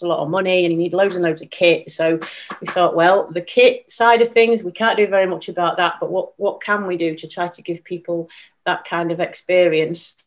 [0.00, 1.90] a lot of money and you need loads and loads of kit.
[1.90, 2.20] So
[2.60, 5.94] we thought well the kit side of things we can't do very much about that
[5.98, 8.28] but what what can we do to try to give people
[8.64, 10.21] that kind of experience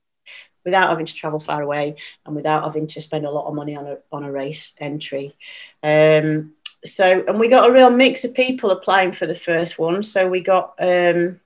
[0.65, 3.75] without having to travel far away and without having to spend a lot of money
[3.75, 5.34] on a on a race entry
[5.84, 6.51] um,
[6.84, 10.28] so and we got a real mix of people applying for the first one so
[10.28, 11.39] we got um,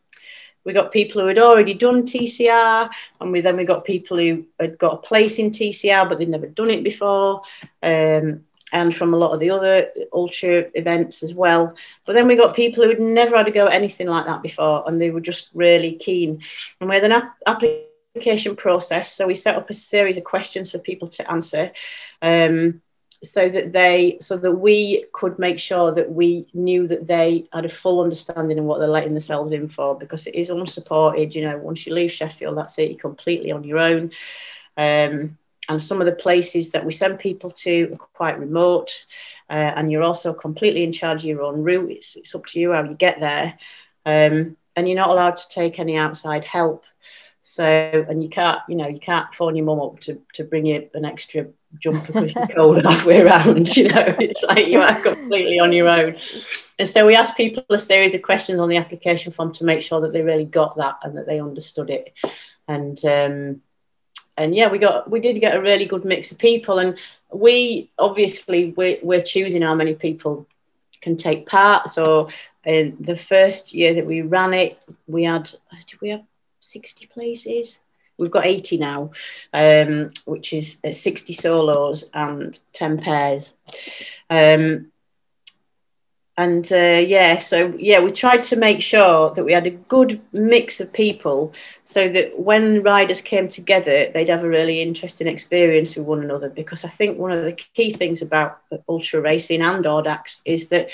[0.66, 4.46] we got people who had already done TCR, and we then we got people who
[4.60, 7.42] had got a place in TCR, but they'd never done it before,
[7.82, 11.76] um, and from a lot of the other ultra events as well.
[12.06, 14.44] But then we got people who had never had to go at anything like that
[14.44, 16.42] before, and they were just really keen.
[16.80, 17.89] And we had an ap- application
[18.58, 21.72] process, so we set up a series of questions for people to answer.
[22.22, 22.82] Um,
[23.22, 27.66] so that they so that we could make sure that we knew that they had
[27.66, 31.44] a full understanding of what they're letting themselves in for because it is unsupported you
[31.44, 34.12] know once you leave sheffield that's it you're completely on your own.
[34.78, 39.06] Um, and some of the places that we send people to are quite remote
[39.50, 41.92] uh, and you're also completely in charge of your own route.
[41.92, 43.58] It's, it's up to you how you get there.
[44.06, 46.84] Um, and you're not allowed to take any outside help
[47.50, 50.68] so and you can't you know you can't phone your mum up to, to bring
[50.68, 51.48] you an extra
[51.80, 53.76] jumper because you're cold halfway around.
[53.76, 56.18] You know, it's like you are completely on your own.
[56.78, 59.82] And so we asked people a series of questions on the application form to make
[59.82, 62.14] sure that they really got that and that they understood it.
[62.68, 63.62] And um,
[64.38, 66.78] and yeah, we got we did get a really good mix of people.
[66.78, 67.00] And
[67.34, 70.48] we obviously we're, we're choosing how many people
[71.02, 71.90] can take part.
[71.90, 72.30] So
[72.64, 75.50] in the first year that we ran it, we had
[75.88, 76.24] did we have
[76.60, 77.80] 60 places?
[78.20, 79.12] we've got 80 now,
[79.54, 83.54] um, which is uh, 60 solos and 10 pairs.
[84.30, 84.92] Um,
[86.38, 90.22] and uh, yeah, so yeah, we tried to make sure that we had a good
[90.32, 95.98] mix of people so that when riders came together, they'd have a really interesting experience
[95.98, 96.48] with one another.
[96.48, 100.90] Because I think one of the key things about ultra racing and Audax is that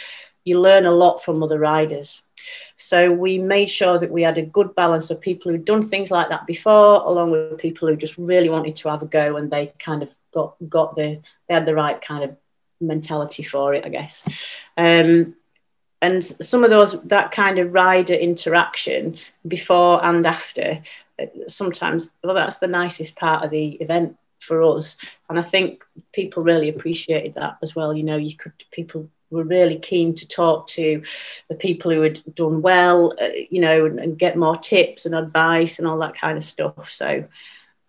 [0.46, 2.24] you learn a lot from other riders.
[2.78, 6.12] So we made sure that we had a good balance of people who'd done things
[6.12, 9.52] like that before, along with people who just really wanted to have a go and
[9.52, 12.36] they kind of got got the they had the right kind of
[12.82, 14.28] mentality for it, I guess.
[14.78, 15.36] Um,
[16.02, 20.82] and some of those that kind of rider interaction before and after
[21.48, 24.98] sometimes well that's the nicest part of the event for us
[25.30, 29.44] and i think people really appreciated that as well you know you could people were
[29.44, 31.04] really keen to talk to
[31.50, 35.16] the people who had done well, uh, you know, and, and, get more tips and
[35.16, 36.92] advice and all that kind of stuff.
[36.92, 37.26] So,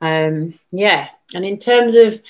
[0.01, 1.09] um, yeah.
[1.35, 2.23] And in terms of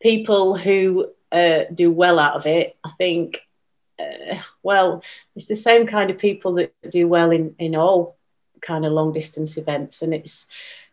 [0.00, 3.40] people who uh, do well out of it, I think,
[3.98, 5.02] uh, well,
[5.36, 8.16] it's the same kind of people that do well in, in all
[8.60, 10.02] kind of long distance events.
[10.02, 10.46] And it's,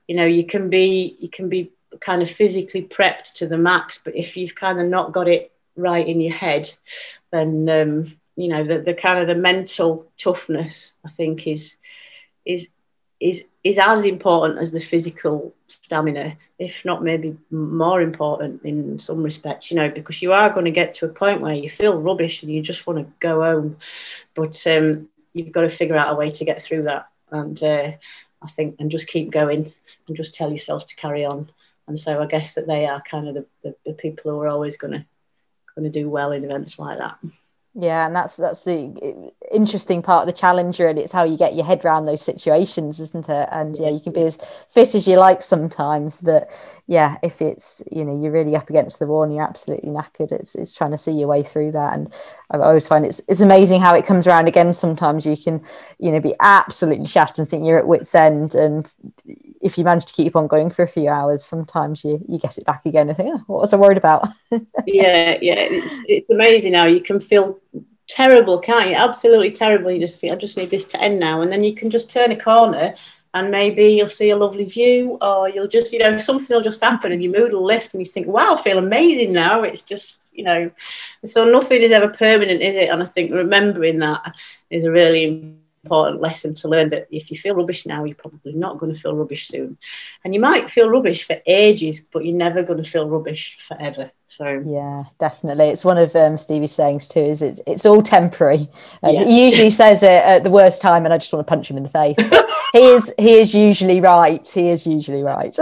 [0.07, 3.99] you know, you can be, you can be kind of physically prepped to the max,
[4.03, 6.73] but if you've kind of not got it right in your head,
[7.31, 11.77] then um, you know the, the kind of the mental toughness I think is
[12.45, 12.69] is
[13.19, 19.23] is is as important as the physical stamina, if not maybe more important in some
[19.23, 21.99] respects, you know, because you are going to get to a point where you feel
[21.99, 23.77] rubbish and you just want to go home,
[24.35, 27.91] but um, you've got to figure out a way to get through that, and uh,
[28.41, 29.73] I think and just keep going
[30.07, 31.49] and just tell yourself to carry on.
[31.87, 34.47] And so I guess that they are kind of the, the, the people who are
[34.47, 35.05] always going to
[35.75, 37.17] going to do well in events like that.
[37.73, 41.01] Yeah, and that's that's the interesting part of the challenge, really.
[41.01, 43.49] It's how you get your head around those situations, isn't it?
[43.51, 44.37] And yeah, you can be as
[44.69, 46.51] fit as you like sometimes, but
[46.87, 50.31] yeah, if it's you know you're really up against the wall and you're absolutely knackered,
[50.31, 51.93] it's it's trying to see your way through that.
[51.93, 52.13] And
[52.51, 54.73] I always find it's it's amazing how it comes around again.
[54.73, 55.61] Sometimes you can
[55.99, 58.93] you know be absolutely shattered and think you're at wit's end, and
[59.61, 62.57] if you manage to keep on going for a few hours, sometimes you you get
[62.57, 64.27] it back again and think, oh, what was I worried about?
[64.85, 67.59] yeah, yeah, it's it's amazing how you can feel
[68.07, 68.95] terrible, can't you?
[68.95, 69.91] Absolutely terrible.
[69.91, 71.41] You just think, I just need this to end now.
[71.41, 72.95] And then you can just turn a corner
[73.33, 76.81] and maybe you'll see a lovely view or you'll just, you know, something will just
[76.81, 79.63] happen and your mood will lift and you think, wow, I feel amazing now.
[79.63, 80.71] It's just, you know,
[81.23, 82.89] so nothing is ever permanent, is it?
[82.89, 84.35] And I think remembering that
[84.69, 88.53] is a really important lesson to learn that if you feel rubbish now, you're probably
[88.53, 89.77] not going to feel rubbish soon.
[90.23, 94.11] And you might feel rubbish for ages, but you're never going to feel rubbish forever.
[94.37, 95.69] So yeah, definitely.
[95.69, 97.21] It's one of um, Stevie's sayings too.
[97.21, 98.67] Is it's it's all temporary.
[99.01, 99.23] Um, yeah.
[99.23, 101.77] He usually says it at the worst time, and I just want to punch him
[101.77, 102.17] in the face.
[102.73, 104.45] He is he is usually right.
[104.45, 105.55] He is usually right.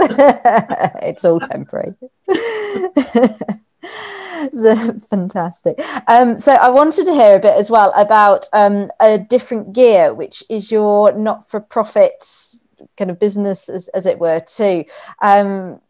[1.02, 1.94] it's all temporary.
[5.08, 5.78] fantastic.
[6.08, 10.12] Um, so I wanted to hear a bit as well about um, a different gear,
[10.12, 12.24] which is your not-for-profit
[12.96, 14.84] kind of business as, as it were too
[15.22, 15.80] um,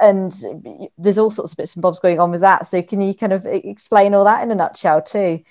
[0.00, 0.32] and
[0.98, 2.66] there's all sorts of bits and bobs going on with that.
[2.66, 5.42] So can you kind of explain all that in a nutshell too?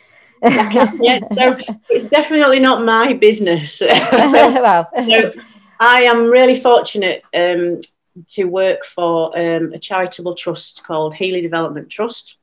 [0.44, 1.58] Yeah, so
[1.90, 3.82] it's definitely not my business.
[4.12, 4.88] wow.
[5.06, 5.34] so
[5.80, 7.82] I am really fortunate um,
[8.30, 12.36] to work for um, a charitable trust called Heeley Development Trust.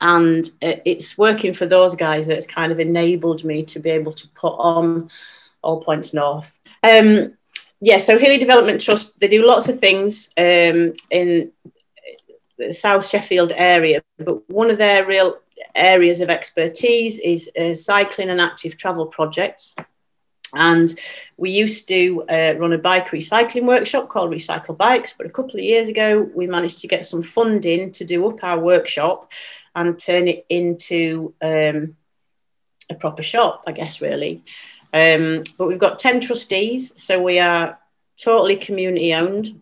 [0.00, 4.28] And it's working for those guys that's kind of enabled me to be able to
[4.28, 5.10] put on
[5.62, 6.58] all points north.
[6.82, 7.35] Um,
[7.80, 11.52] yeah so Heeley development trust they do lots of things um, in
[12.58, 15.38] the south sheffield area but one of their real
[15.74, 19.74] areas of expertise is uh, cycling and active travel projects
[20.54, 20.98] and
[21.36, 25.58] we used to uh, run a bike recycling workshop called Recycle Bikes, but a couple
[25.58, 29.32] of years ago, we managed to get some funding to do up our workshop
[29.74, 31.96] and turn it into um,
[32.88, 34.44] a proper shop, I guess, really.
[34.96, 37.78] Um, but we've got 10 trustees, so we are
[38.18, 39.60] totally community owned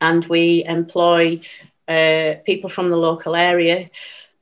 [0.00, 1.40] and we employ
[1.88, 3.90] uh, people from the local area.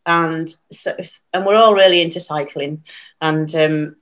[0.04, 0.94] And so,
[1.32, 2.84] and we're all really into cycling,
[3.20, 3.96] and um,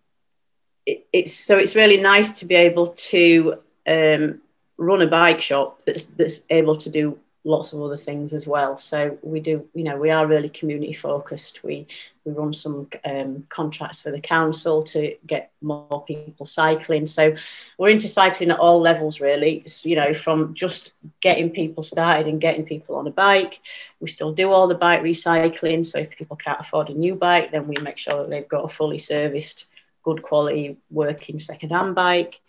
[0.87, 4.41] it, it's so it's really nice to be able to um,
[4.77, 8.77] run a bike shop that's that's able to do lots of other things as well.
[8.77, 11.65] So we do, you know, we are really community focused.
[11.65, 11.87] We
[12.25, 17.07] we run some um, contracts for the council to get more people cycling.
[17.07, 17.35] So
[17.79, 19.63] we're into cycling at all levels, really.
[19.65, 23.61] It's, you know, from just getting people started and getting people on a bike.
[23.99, 25.87] We still do all the bike recycling.
[25.87, 28.67] So if people can't afford a new bike, then we make sure that they've got
[28.67, 29.65] a fully serviced,
[30.03, 32.41] good quality working second-hand bike.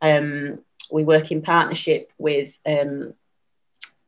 [0.00, 3.14] Um, we work in partnership with um,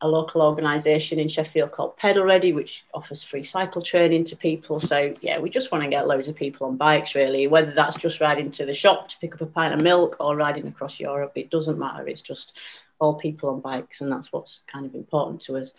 [0.02, 4.80] a local organisation in Sheffield called Pedal Ready, which offers free cycle training to people.
[4.80, 7.46] So yeah, we just want to get loads of people on bikes, really.
[7.46, 10.36] Whether that's just riding to the shop to pick up a pint of milk or
[10.36, 12.08] riding across Europe, it doesn't matter.
[12.08, 12.52] It's just
[12.98, 15.72] all people on bikes, and that's what's kind of important to us.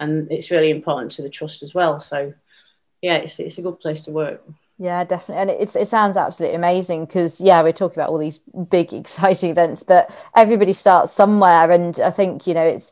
[0.00, 2.00] And it's really important to the trust as well.
[2.00, 2.34] So
[3.02, 4.42] yeah, it's it's a good place to work.
[4.82, 5.42] Yeah, definitely.
[5.42, 8.38] And it's, it sounds absolutely amazing because, yeah, we're talking about all these
[8.70, 11.70] big, exciting events, but everybody starts somewhere.
[11.70, 12.90] And I think, you know, it's,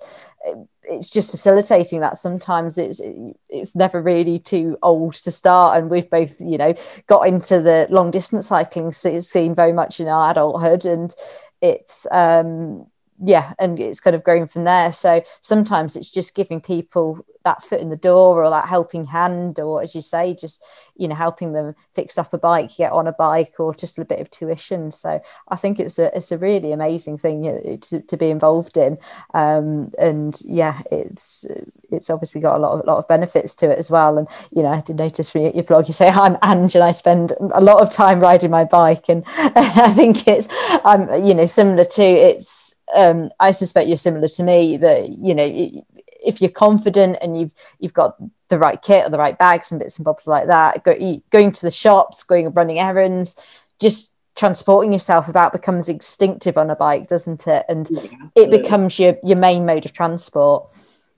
[0.84, 2.16] it's just facilitating that.
[2.16, 3.00] Sometimes it's
[3.48, 6.74] it's never really too old to start and we've both you know
[7.06, 11.14] got into the long distance cycling scene very much in our adulthood and
[11.60, 12.86] it's um
[13.24, 14.92] yeah and it's kind of growing from there.
[14.92, 19.58] So sometimes it's just giving people that foot in the door or that helping hand
[19.58, 20.62] or as you say just
[20.96, 24.04] you know helping them fix up a bike get on a bike or just a
[24.04, 24.90] bit of tuition.
[24.90, 28.98] So i think it's a it's a really amazing thing to, to be involved in.
[29.34, 31.46] Um, and yeah it's
[31.90, 34.18] it's obviously got a lot of lot of benefits to it as well.
[34.18, 36.92] And you know i did notice from your blog you say i'm Ange and i
[36.92, 39.08] spend a lot of time riding my bike.
[39.08, 40.48] And i think it's
[40.84, 45.08] i'm um, you know similar to it's um, I suspect you're similar to me that
[45.10, 45.84] you know
[46.24, 48.16] if you're confident and you've you've got
[48.48, 50.94] the right kit or the right bags and bits and bobs like that, go,
[51.30, 53.36] going to the shops, going and running errands,
[53.78, 57.64] just transporting yourself about becomes instinctive on a bike, doesn't it?
[57.68, 58.02] And yeah,
[58.34, 60.70] it becomes your your main mode of transport.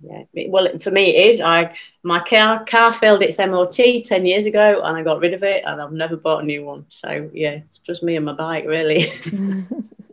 [0.03, 1.41] Yeah, well, for me it is.
[1.41, 5.43] I my car car failed its MOT ten years ago, and I got rid of
[5.43, 6.87] it, and I've never bought a new one.
[6.89, 9.13] So yeah, it's just me and my bike, really.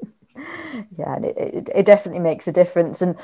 [0.98, 3.02] yeah, and it, it, it definitely makes a difference.
[3.02, 3.18] And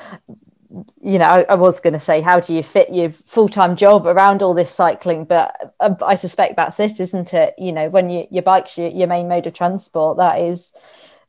[1.01, 3.75] you know, I, I was going to say, how do you fit your full time
[3.75, 5.25] job around all this cycling?
[5.25, 7.53] But uh, I suspect that's it, isn't it?
[7.57, 10.73] You know, when you, your bike's your, your main mode of transport, that is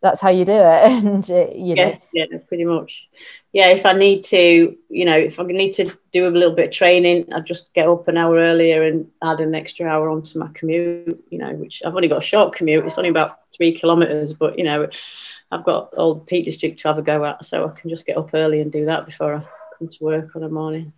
[0.05, 0.85] that's how you do it.
[1.05, 1.97] And uh, you know.
[2.12, 3.09] yeah, yeah pretty much.
[3.53, 6.67] Yeah if i need to you know if i need to do a little bit
[6.67, 10.38] of training i just get up an hour earlier and add an extra hour onto
[10.38, 12.85] my commute you know which i've only got a short commute.
[12.85, 14.88] It's only about three kilometers but you know
[15.53, 18.19] i've got old peak district to have a go at so i can just get
[18.19, 19.43] up early and do that before i
[19.79, 20.93] come to work on a morning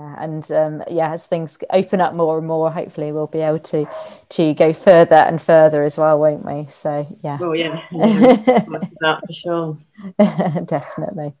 [0.00, 3.86] and um, yeah, as things open up more and more, hopefully we'll be able to
[4.30, 6.66] to go further and further as well, won't we?
[6.70, 7.38] So yeah.
[7.40, 9.78] Oh yeah, that for sure.
[10.64, 11.34] Definitely.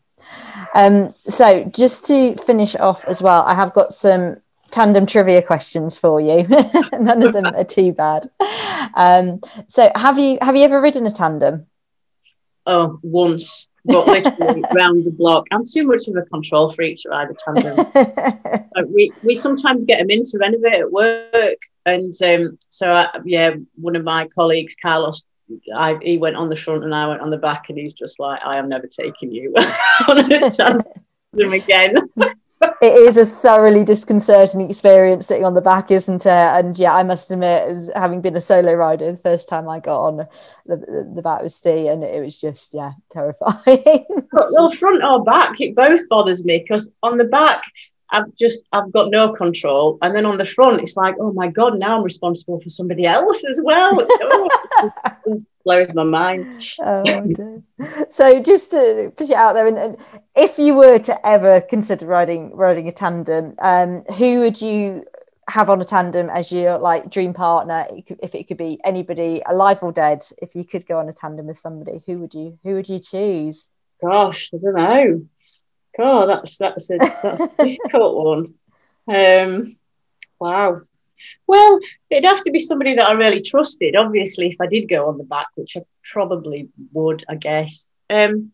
[0.74, 4.36] Um, so just to finish off as well, I have got some
[4.70, 6.46] tandem trivia questions for you.
[6.92, 8.28] None of them are too bad.
[8.94, 11.66] Um, so have you have you ever ridden a tandem?
[12.66, 15.46] Oh, once but literally round the block.
[15.50, 18.66] I'm too much of a control freak to ride a tandem.
[18.88, 23.54] we we sometimes get them in to renovate at work, and um, so I, yeah,
[23.76, 25.24] one of my colleagues, Carlos,
[25.74, 28.18] I, he went on the front and I went on the back, and he's just
[28.18, 29.54] like, I am never taking you
[30.08, 31.96] on a tandem again.
[32.60, 36.28] It is a thoroughly disconcerting experience sitting on the back, isn't it?
[36.28, 39.80] And yeah, I must admit, was, having been a solo rider, the first time I
[39.80, 40.28] got on the,
[40.66, 44.04] the, the back with Steve, and it was just yeah, terrifying.
[44.32, 47.62] well, front or back, it both bothers me because on the back,
[48.10, 51.48] I've just I've got no control, and then on the front, it's like, oh my
[51.48, 53.92] god, now I'm responsible for somebody else as well.
[53.98, 54.59] oh,
[55.64, 56.64] blows my mind.
[56.80, 57.62] Oh,
[58.08, 59.96] so just to push it out there, and, and,
[60.36, 65.04] if you were to ever consider riding riding a tandem, um, who would you
[65.48, 67.86] have on a tandem as your like dream partner?
[68.22, 71.46] If it could be anybody, alive or dead, if you could go on a tandem
[71.46, 73.68] with somebody, who would you who would you choose?
[74.02, 75.26] Gosh, I don't know.
[75.96, 78.54] God, that's that's a, that's a difficult one.
[79.08, 79.76] Um,
[80.38, 80.82] wow.
[81.46, 83.96] Well, it'd have to be somebody that I really trusted.
[83.96, 87.86] Obviously, if I did go on the back, which I probably would, I guess.
[88.08, 88.50] Um,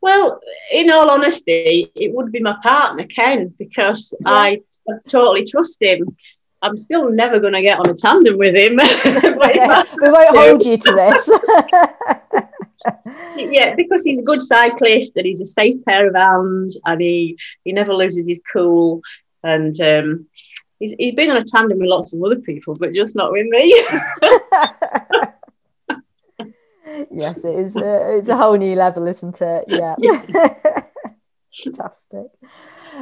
[0.00, 0.40] well,
[0.70, 4.28] in all honesty, it would be my partner Ken because yeah.
[4.30, 4.60] I,
[5.08, 6.14] totally trust him.
[6.60, 8.78] I'm still never going to get on a tandem with him.
[9.04, 11.30] yeah, we won't hold you to this.
[13.36, 17.38] yeah, because he's a good cyclist and he's a safe pair of hands and he
[17.64, 19.00] he never loses his cool
[19.42, 20.26] and um,
[20.84, 23.46] he's he's been on a tandem with lots of other people, but just not with
[23.46, 23.68] me.
[27.10, 27.76] yes, it is.
[27.76, 29.64] A, it's a whole new level, isn't it?
[29.68, 29.94] Yeah.
[30.28, 30.82] yeah.
[31.64, 32.26] Fantastic.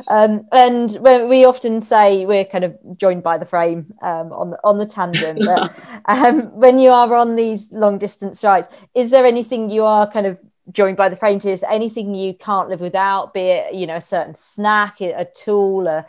[0.09, 4.51] Um, and when we often say we're kind of joined by the frame um, on
[4.51, 5.75] the on the tandem, but
[6.05, 10.27] um, when you are on these long distance rides, is there anything you are kind
[10.27, 10.39] of
[10.71, 11.51] joined by the frame to?
[11.51, 13.33] Is there anything you can't live without?
[13.33, 16.05] Be it you know a certain snack, a tool, a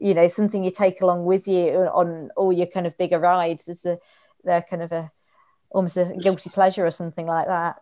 [0.00, 3.68] you know something you take along with you on all your kind of bigger rides?
[3.68, 3.98] Is a
[4.44, 5.10] they're kind of a
[5.70, 7.76] almost a guilty pleasure or something like that?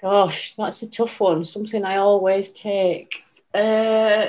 [0.00, 1.44] Gosh, that's a tough one.
[1.44, 3.24] Something I always take.
[3.52, 4.28] Uh,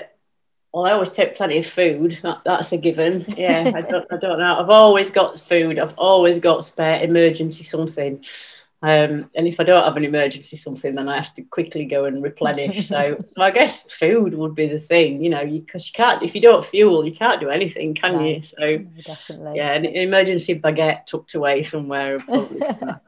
[0.73, 2.19] well, I always take plenty of food.
[2.23, 3.25] That, that's a given.
[3.37, 4.59] Yeah, I don't, I don't know.
[4.59, 5.79] I've always got food.
[5.79, 8.23] I've always got spare emergency something.
[8.81, 12.05] Um, and if I don't have an emergency something, then I have to quickly go
[12.05, 12.87] and replenish.
[12.87, 16.23] so, so I guess food would be the thing, you know, because you, you, can't
[16.23, 18.41] if you don't fuel, you can't do anything, can no, you?
[18.41, 22.23] So, definitely, yeah, an, emergency baguette tucked away somewhere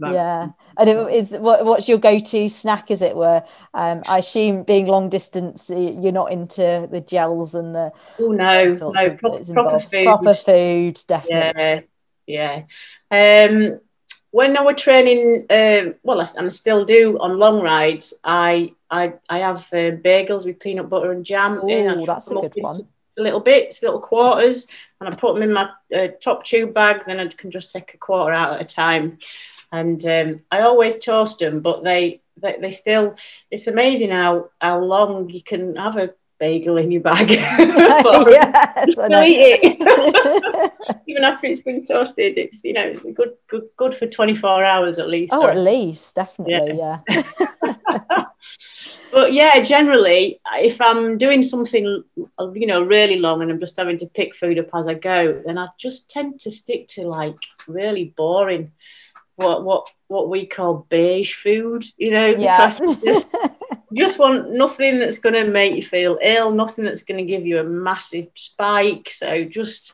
[0.00, 0.48] yeah.
[0.78, 3.42] and it is what, what's your go-to snack as it were?
[3.72, 8.66] Um, i assume being long distance you're not into the gels and the oh no
[8.66, 10.04] no proper, proper food.
[10.04, 11.62] proper food definitely.
[11.62, 11.80] Yeah
[12.26, 12.64] yeah.
[13.10, 13.80] Um,
[14.36, 19.14] when i were training um, well I, I, still do on long rides i i
[19.28, 22.86] i have uh, bagels with peanut butter and jam oh that's a good one
[23.18, 24.66] little bits, little quarters,
[25.00, 27.02] and I put them in my uh, top tube bag.
[27.06, 29.18] Then I can just take a quarter out at a time
[29.72, 33.16] and um, I always toast them, but they, they they still.
[33.50, 37.30] It's amazing how how long you can have a bagel in your bag.
[37.30, 40.72] yes, still eat it.
[41.06, 45.08] Even after it's been toasted, it's you know good good good for 24 hours at
[45.08, 45.32] least.
[45.32, 47.00] Oh, or, at least, definitely, yeah.
[47.08, 48.24] yeah.
[49.12, 52.04] but yeah, generally, if I'm doing something
[52.54, 55.42] you know really long and I'm just having to pick food up as I go,
[55.44, 58.72] then I just tend to stick to like really boring
[59.36, 62.68] what what what we call beige food, you know, yeah.
[62.68, 63.36] because just
[63.94, 67.46] just want nothing that's going to make you feel ill, nothing that's going to give
[67.46, 69.10] you a massive spike.
[69.10, 69.92] So just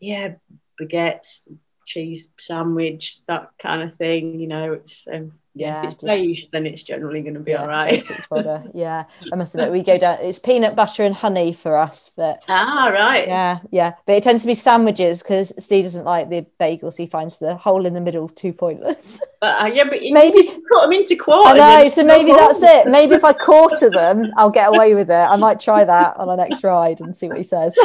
[0.00, 0.34] yeah,
[0.80, 1.46] baguettes,
[1.92, 4.40] cheese sandwich, that kind of thing.
[4.40, 7.50] You know, it's um, yeah, if it's just, beige, then it's generally going to be
[7.50, 8.02] yeah, all right.
[8.74, 10.18] Yeah, I must admit, we go down.
[10.22, 13.28] It's peanut butter and honey for us, but ah, right.
[13.28, 16.96] Yeah, yeah, but it tends to be sandwiches because Steve doesn't like the bagels.
[16.96, 19.20] He finds the hole in the middle too pointless.
[19.42, 21.60] Uh, yeah, but maybe cut them into quarters.
[21.60, 22.86] I know, so maybe that's it.
[22.86, 25.14] Maybe if I quarter them, I'll get away with it.
[25.14, 27.76] I might try that on our next ride and see what he says.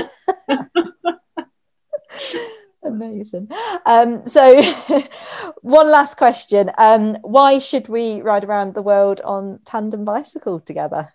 [2.88, 3.50] Amazing.
[3.86, 4.62] Um, so,
[5.62, 11.10] one last question: um, Why should we ride around the world on tandem bicycle together?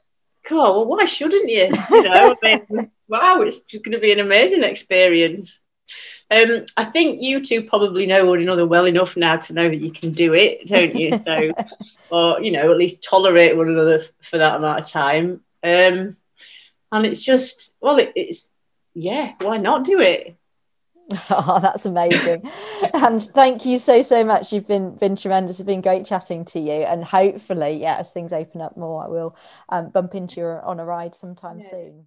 [0.45, 0.59] Cool.
[0.59, 1.69] Well, why shouldn't you?
[1.91, 5.61] You know, I mean, wow, it's just going to be an amazing experience.
[6.31, 9.81] Um, I think you two probably know one another well enough now to know that
[9.81, 11.21] you can do it, don't you?
[11.23, 11.53] So,
[12.11, 15.43] or you know, at least tolerate one another for that amount of time.
[15.63, 16.17] Um,
[16.91, 18.51] and it's just, well, it, it's
[18.95, 20.37] yeah, why not do it?
[21.31, 22.49] Oh, that's amazing.
[22.95, 24.53] and thank you so, so much.
[24.53, 25.59] You've been been tremendous.
[25.59, 26.83] It's been great chatting to you.
[26.85, 29.37] And hopefully, yeah, as things open up more, I will
[29.69, 31.71] um, bump into you on a ride sometime yeah.
[31.71, 32.07] soon.